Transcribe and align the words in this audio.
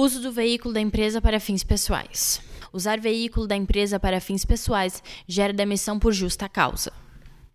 Uso 0.00 0.20
do 0.22 0.30
veículo 0.30 0.72
da 0.72 0.80
empresa 0.80 1.20
para 1.20 1.40
fins 1.40 1.64
pessoais. 1.64 2.40
Usar 2.72 3.00
veículo 3.00 3.48
da 3.48 3.56
empresa 3.56 3.98
para 3.98 4.20
fins 4.20 4.44
pessoais 4.44 5.02
gera 5.26 5.52
demissão 5.52 5.98
por 5.98 6.12
justa 6.12 6.48
causa. 6.48 6.92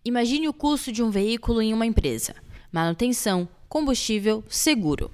Imagine 0.04 0.46
o 0.46 0.52
custo 0.52 0.92
de 0.92 1.02
um 1.02 1.08
veículo 1.08 1.62
em 1.62 1.72
uma 1.72 1.86
empresa: 1.86 2.34
manutenção, 2.70 3.48
combustível, 3.66 4.44
seguro. 4.46 5.10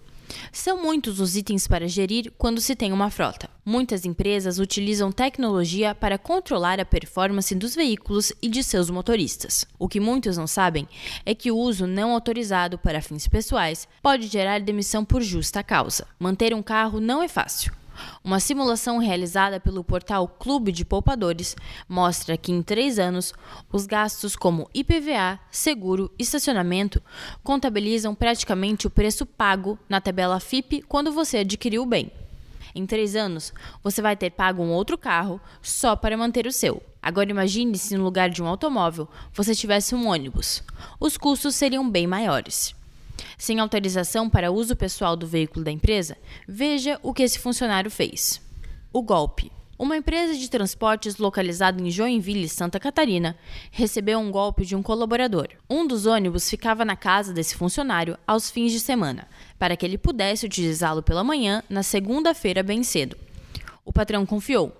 São 0.52 0.82
muitos 0.82 1.20
os 1.20 1.36
itens 1.36 1.66
para 1.66 1.88
gerir 1.88 2.32
quando 2.36 2.60
se 2.60 2.74
tem 2.74 2.92
uma 2.92 3.10
frota. 3.10 3.48
Muitas 3.64 4.04
empresas 4.04 4.58
utilizam 4.58 5.12
tecnologia 5.12 5.94
para 5.94 6.18
controlar 6.18 6.80
a 6.80 6.84
performance 6.84 7.54
dos 7.54 7.74
veículos 7.74 8.32
e 8.42 8.48
de 8.48 8.62
seus 8.62 8.90
motoristas. 8.90 9.64
O 9.78 9.88
que 9.88 10.00
muitos 10.00 10.36
não 10.36 10.46
sabem 10.46 10.88
é 11.24 11.34
que 11.34 11.50
o 11.50 11.56
uso 11.56 11.86
não 11.86 12.12
autorizado 12.12 12.78
para 12.78 13.02
fins 13.02 13.28
pessoais 13.28 13.86
pode 14.02 14.26
gerar 14.26 14.60
demissão 14.60 15.04
por 15.04 15.22
justa 15.22 15.62
causa. 15.62 16.06
Manter 16.18 16.54
um 16.54 16.62
carro 16.62 17.00
não 17.00 17.22
é 17.22 17.28
fácil. 17.28 17.72
Uma 18.22 18.40
simulação 18.40 18.98
realizada 18.98 19.58
pelo 19.58 19.82
portal 19.84 20.28
Clube 20.28 20.72
de 20.72 20.84
Poupadores 20.84 21.56
mostra 21.88 22.36
que 22.36 22.52
em 22.52 22.62
três 22.62 22.98
anos, 22.98 23.32
os 23.72 23.86
gastos 23.86 24.36
como 24.36 24.68
IPVA, 24.74 25.38
seguro 25.50 26.10
e 26.18 26.22
estacionamento 26.22 27.02
contabilizam 27.42 28.14
praticamente 28.14 28.86
o 28.86 28.90
preço 28.90 29.24
pago 29.24 29.78
na 29.88 30.00
tabela 30.00 30.40
FIP 30.40 30.82
quando 30.82 31.12
você 31.12 31.38
adquiriu 31.38 31.82
o 31.82 31.86
bem. 31.86 32.10
Em 32.74 32.86
três 32.86 33.16
anos, 33.16 33.52
você 33.82 34.00
vai 34.00 34.16
ter 34.16 34.30
pago 34.30 34.62
um 34.62 34.70
outro 34.70 34.96
carro 34.96 35.40
só 35.60 35.96
para 35.96 36.16
manter 36.16 36.46
o 36.46 36.52
seu. 36.52 36.82
Agora 37.02 37.30
imagine 37.30 37.76
se 37.78 37.96
no 37.96 38.04
lugar 38.04 38.28
de 38.28 38.42
um 38.42 38.46
automóvel 38.46 39.08
você 39.32 39.54
tivesse 39.54 39.94
um 39.94 40.06
ônibus. 40.06 40.62
Os 41.00 41.16
custos 41.16 41.54
seriam 41.56 41.88
bem 41.88 42.06
maiores. 42.06 42.74
Sem 43.40 43.58
autorização 43.58 44.28
para 44.28 44.52
uso 44.52 44.76
pessoal 44.76 45.16
do 45.16 45.26
veículo 45.26 45.64
da 45.64 45.70
empresa, 45.70 46.14
veja 46.46 47.00
o 47.02 47.14
que 47.14 47.22
esse 47.22 47.38
funcionário 47.38 47.90
fez. 47.90 48.38
O 48.92 49.00
golpe. 49.00 49.50
Uma 49.78 49.96
empresa 49.96 50.36
de 50.36 50.50
transportes 50.50 51.16
localizada 51.16 51.80
em 51.80 51.90
Joinville, 51.90 52.50
Santa 52.50 52.78
Catarina, 52.78 53.34
recebeu 53.70 54.18
um 54.18 54.30
golpe 54.30 54.66
de 54.66 54.76
um 54.76 54.82
colaborador. 54.82 55.48
Um 55.70 55.86
dos 55.86 56.04
ônibus 56.04 56.50
ficava 56.50 56.84
na 56.84 56.96
casa 56.96 57.32
desse 57.32 57.56
funcionário 57.56 58.18
aos 58.26 58.50
fins 58.50 58.72
de 58.72 58.78
semana, 58.78 59.26
para 59.58 59.74
que 59.74 59.86
ele 59.86 59.96
pudesse 59.96 60.44
utilizá-lo 60.44 61.02
pela 61.02 61.24
manhã 61.24 61.62
na 61.70 61.82
segunda-feira 61.82 62.62
bem 62.62 62.82
cedo. 62.82 63.16
O 63.86 63.90
patrão 63.90 64.26
confiou, 64.26 64.76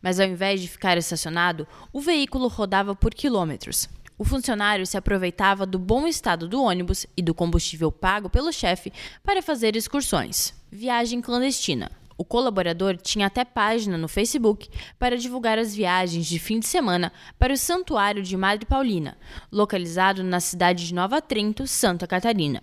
mas 0.00 0.20
ao 0.20 0.28
invés 0.28 0.60
de 0.60 0.68
ficar 0.68 0.96
estacionado, 0.96 1.66
o 1.92 2.00
veículo 2.00 2.46
rodava 2.46 2.94
por 2.94 3.12
quilômetros. 3.12 3.88
O 4.16 4.24
funcionário 4.24 4.86
se 4.86 4.96
aproveitava 4.96 5.66
do 5.66 5.78
bom 5.78 6.06
estado 6.06 6.46
do 6.46 6.62
ônibus 6.62 7.04
e 7.16 7.22
do 7.22 7.34
combustível 7.34 7.90
pago 7.90 8.30
pelo 8.30 8.52
chefe 8.52 8.92
para 9.24 9.42
fazer 9.42 9.74
excursões. 9.74 10.54
Viagem 10.70 11.20
clandestina. 11.20 11.90
O 12.16 12.24
colaborador 12.24 12.96
tinha 12.96 13.26
até 13.26 13.44
página 13.44 13.98
no 13.98 14.06
Facebook 14.06 14.68
para 15.00 15.18
divulgar 15.18 15.58
as 15.58 15.74
viagens 15.74 16.26
de 16.26 16.38
fim 16.38 16.60
de 16.60 16.66
semana 16.66 17.12
para 17.40 17.52
o 17.52 17.56
Santuário 17.56 18.22
de 18.22 18.36
Madre 18.36 18.64
Paulina, 18.64 19.18
localizado 19.50 20.22
na 20.22 20.38
cidade 20.38 20.86
de 20.86 20.94
Nova 20.94 21.20
Trento, 21.20 21.66
Santa 21.66 22.06
Catarina. 22.06 22.62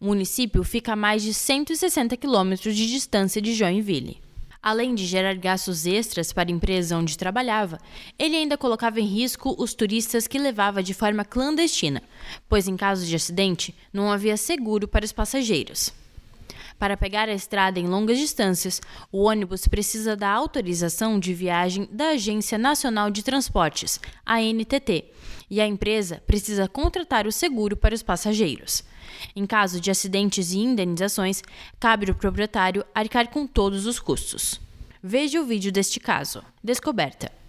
O 0.00 0.06
município 0.06 0.62
fica 0.62 0.92
a 0.92 0.96
mais 0.96 1.24
de 1.24 1.34
160 1.34 2.16
quilômetros 2.16 2.76
de 2.76 2.86
distância 2.86 3.42
de 3.42 3.52
Joinville. 3.52 4.23
Além 4.64 4.94
de 4.94 5.04
gerar 5.04 5.34
gastos 5.34 5.84
extras 5.84 6.32
para 6.32 6.48
a 6.48 6.50
empresa 6.50 6.96
onde 6.96 7.18
trabalhava, 7.18 7.78
ele 8.18 8.34
ainda 8.34 8.56
colocava 8.56 8.98
em 8.98 9.04
risco 9.04 9.54
os 9.58 9.74
turistas 9.74 10.26
que 10.26 10.38
levava 10.38 10.82
de 10.82 10.94
forma 10.94 11.22
clandestina, 11.22 12.02
pois 12.48 12.66
em 12.66 12.74
caso 12.74 13.04
de 13.04 13.14
acidente 13.14 13.74
não 13.92 14.10
havia 14.10 14.38
seguro 14.38 14.88
para 14.88 15.04
os 15.04 15.12
passageiros. 15.12 15.92
Para 16.78 16.96
pegar 16.96 17.28
a 17.28 17.34
estrada 17.34 17.78
em 17.78 17.86
longas 17.86 18.18
distâncias, 18.18 18.80
o 19.10 19.22
ônibus 19.22 19.66
precisa 19.66 20.16
da 20.16 20.28
autorização 20.28 21.18
de 21.18 21.32
viagem 21.32 21.88
da 21.90 22.10
Agência 22.10 22.58
Nacional 22.58 23.10
de 23.10 23.22
Transportes, 23.22 24.00
ANTT, 24.26 25.04
e 25.50 25.60
a 25.60 25.66
empresa 25.66 26.22
precisa 26.26 26.68
contratar 26.68 27.26
o 27.26 27.32
seguro 27.32 27.76
para 27.76 27.94
os 27.94 28.02
passageiros. 28.02 28.82
Em 29.36 29.46
caso 29.46 29.80
de 29.80 29.90
acidentes 29.90 30.52
e 30.52 30.58
indenizações, 30.58 31.42
cabe 31.78 32.10
ao 32.10 32.16
proprietário 32.16 32.84
arcar 32.94 33.28
com 33.28 33.46
todos 33.46 33.86
os 33.86 33.98
custos. 33.98 34.60
Veja 35.02 35.40
o 35.40 35.44
vídeo 35.44 35.70
deste 35.70 36.00
caso. 36.00 36.42
Descoberta. 36.62 37.43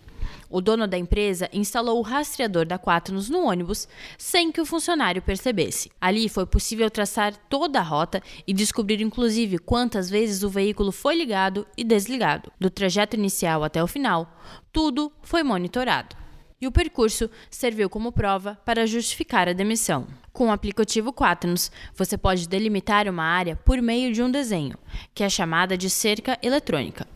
O 0.50 0.62
dono 0.62 0.88
da 0.88 0.98
empresa 0.98 1.50
instalou 1.52 2.00
o 2.00 2.02
rastreador 2.02 2.66
da 2.66 2.80
Quaternos 2.80 3.30
no 3.30 3.46
ônibus 3.46 3.88
sem 4.18 4.52
que 4.52 4.62
o 4.62 4.66
funcionário 4.66 5.22
percebesse. 5.22 5.92
Ali 6.00 6.30
foi 6.30 6.46
possível 6.46 6.90
traçar 6.90 7.36
toda 7.50 7.80
a 7.80 7.84
rota 7.84 8.22
e 8.48 8.54
descobrir 8.54 9.02
inclusive 9.02 9.58
quantas 9.58 10.10
vezes 10.10 10.44
o 10.44 10.50
veículo 10.50 10.92
foi 10.92 11.16
ligado 11.16 11.66
e 11.78 11.84
desligado. 11.84 12.52
Do 12.60 12.70
trajeto 12.70 13.16
inicial 13.16 13.64
até 13.64 13.84
o 13.84 13.88
final, 13.88 14.40
tudo 14.72 15.12
foi 15.22 15.44
monitorado 15.44 16.16
e 16.60 16.68
o 16.68 16.72
percurso 16.72 17.30
serviu 17.50 17.90
como 17.90 18.12
prova 18.12 18.58
para 18.66 18.88
justificar 18.88 19.48
a 19.48 19.54
demissão. 19.54 20.08
Com 20.32 20.48
o 20.48 20.52
aplicativo 20.52 21.14
Quaternos, 21.14 21.72
você 21.96 22.18
pode 22.18 22.48
delimitar 22.48 23.08
uma 23.08 23.24
área 23.24 23.56
por 23.56 23.82
meio 23.82 24.12
de 24.12 24.22
um 24.22 24.32
desenho, 24.32 24.78
que 25.14 25.24
é 25.24 25.30
chamada 25.30 25.78
de 25.78 25.90
cerca 25.90 26.38
eletrônica. 26.42 27.08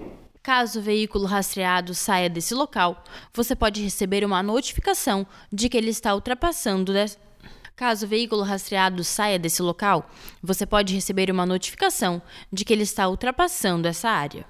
Caso 0.49 0.79
o 0.79 0.81
veículo 0.81 1.25
rastreado 1.25 1.93
saia 1.93 2.27
desse 2.27 2.55
local, 2.55 3.03
você 3.31 3.55
pode 3.55 3.83
receber 3.83 4.25
uma 4.25 4.41
notificação 4.41 5.27
de 5.53 5.69
que 5.69 5.77
ele 5.77 5.91
está 5.91 6.15
ultrapassando. 6.15 6.91
De... 6.91 7.05
Caso 7.75 8.07
o 8.07 8.09
veículo 8.09 8.41
rastreado 8.41 9.03
saia 9.03 9.37
desse 9.37 9.61
local, 9.61 10.09
você 10.41 10.65
pode 10.65 10.95
receber 10.95 11.29
uma 11.29 11.45
notificação 11.45 12.19
de 12.51 12.65
que 12.65 12.73
ele 12.73 12.81
está 12.81 13.07
ultrapassando 13.07 13.87
essa 13.87 14.09
área. 14.09 14.43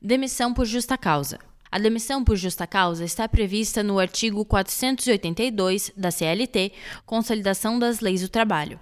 Demissão 0.00 0.54
por 0.54 0.64
justa 0.64 0.96
causa. 0.96 1.40
A 1.72 1.78
demissão 1.80 2.22
por 2.22 2.36
justa 2.36 2.64
causa 2.64 3.04
está 3.04 3.28
prevista 3.28 3.82
no 3.82 3.98
artigo 3.98 4.44
482 4.44 5.90
da 5.96 6.12
CLT, 6.12 6.72
Consolidação 7.04 7.80
das 7.80 7.98
Leis 7.98 8.20
do 8.20 8.28
Trabalho. 8.28 8.78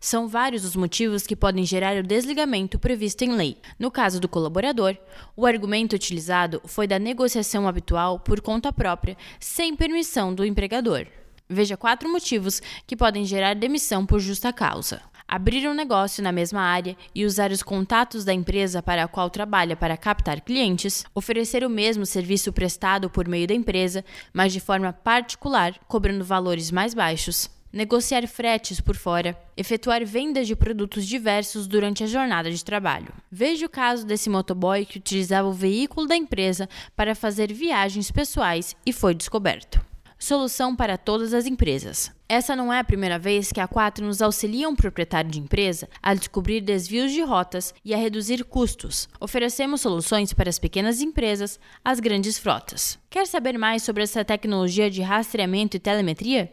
São 0.00 0.28
vários 0.28 0.64
os 0.64 0.76
motivos 0.76 1.26
que 1.26 1.36
podem 1.36 1.64
gerar 1.64 1.96
o 1.96 2.02
desligamento 2.02 2.78
previsto 2.78 3.22
em 3.22 3.32
lei. 3.32 3.56
No 3.78 3.90
caso 3.90 4.20
do 4.20 4.28
colaborador, 4.28 4.96
o 5.36 5.46
argumento 5.46 5.94
utilizado 5.94 6.60
foi 6.66 6.86
da 6.86 6.98
negociação 6.98 7.66
habitual 7.68 8.18
por 8.18 8.40
conta 8.40 8.72
própria, 8.72 9.16
sem 9.38 9.76
permissão 9.76 10.34
do 10.34 10.44
empregador. 10.44 11.06
Veja 11.48 11.76
quatro 11.76 12.08
motivos 12.08 12.62
que 12.86 12.96
podem 12.96 13.24
gerar 13.24 13.54
demissão 13.54 14.06
por 14.06 14.20
justa 14.20 14.52
causa 14.52 15.02
abrir 15.32 15.66
um 15.66 15.72
negócio 15.72 16.22
na 16.22 16.30
mesma 16.30 16.60
área 16.60 16.94
e 17.14 17.24
usar 17.24 17.50
os 17.50 17.62
contatos 17.62 18.22
da 18.22 18.34
empresa 18.34 18.82
para 18.82 19.04
a 19.04 19.08
qual 19.08 19.30
trabalha 19.30 19.74
para 19.74 19.96
captar 19.96 20.42
clientes, 20.42 21.06
oferecer 21.14 21.64
o 21.64 21.70
mesmo 21.70 22.04
serviço 22.04 22.52
prestado 22.52 23.08
por 23.08 23.26
meio 23.26 23.46
da 23.46 23.54
empresa, 23.54 24.04
mas 24.30 24.52
de 24.52 24.60
forma 24.60 24.92
particular, 24.92 25.72
cobrando 25.88 26.22
valores 26.22 26.70
mais 26.70 26.92
baixos, 26.92 27.48
negociar 27.72 28.26
fretes 28.26 28.80
por 28.80 28.96
fora, 28.96 29.36
efetuar 29.56 30.04
vendas 30.04 30.46
de 30.46 30.54
produtos 30.54 31.06
diversos 31.06 31.66
durante 31.66 32.04
a 32.04 32.06
jornada 32.06 32.50
de 32.50 32.64
trabalho. 32.64 33.12
Veja 33.30 33.66
o 33.66 33.70
caso 33.70 34.06
desse 34.06 34.28
motoboy 34.28 34.84
que 34.84 34.98
utilizava 34.98 35.48
o 35.48 35.52
veículo 35.52 36.06
da 36.06 36.16
empresa 36.16 36.68
para 36.94 37.14
fazer 37.14 37.52
viagens 37.52 38.10
pessoais 38.10 38.76
e 38.84 38.92
foi 38.92 39.14
descoberto. 39.14 39.80
Solução 40.18 40.76
para 40.76 40.96
todas 40.96 41.34
as 41.34 41.46
empresas. 41.46 42.12
Essa 42.32 42.56
não 42.56 42.72
é 42.72 42.78
a 42.78 42.84
primeira 42.84 43.18
vez 43.18 43.52
que 43.52 43.60
a 43.60 43.68
Quatro 43.68 44.06
nos 44.06 44.22
auxilia 44.22 44.66
um 44.66 44.74
proprietário 44.74 45.30
de 45.30 45.38
empresa 45.38 45.86
a 46.02 46.14
descobrir 46.14 46.62
desvios 46.62 47.12
de 47.12 47.20
rotas 47.20 47.74
e 47.84 47.92
a 47.92 47.98
reduzir 47.98 48.42
custos. 48.42 49.06
Oferecemos 49.20 49.82
soluções 49.82 50.32
para 50.32 50.48
as 50.48 50.58
pequenas 50.58 51.02
empresas, 51.02 51.60
as 51.84 52.00
grandes 52.00 52.38
frotas. 52.38 52.98
Quer 53.10 53.26
saber 53.26 53.58
mais 53.58 53.82
sobre 53.82 54.02
essa 54.02 54.24
tecnologia 54.24 54.90
de 54.90 55.02
rastreamento 55.02 55.76
e 55.76 55.80
telemetria? 55.80 56.50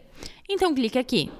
Então 0.49 0.75
clique 0.75 0.99
aqui. 0.99 1.31